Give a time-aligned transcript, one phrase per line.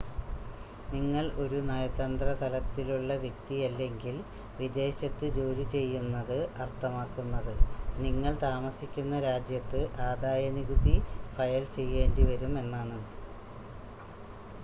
[0.91, 4.15] നിങ്ങൾ ഒരു നയതന്ത്ര തലത്തിലുള്ള വ്യക്തിയല്ലെങ്കിൽ
[4.59, 7.53] വിദേശത്ത് ജോലി ചെയ്യുന്നത് അർത്ഥമാക്കുന്നത്
[7.99, 10.95] നിങ്ങൾ താമസിക്കുന്ന രാജ്യത്ത് ആദായനികുതി
[11.37, 12.99] ഫയൽ ചെയ്യേണ്ടിവരും എന്നാണ്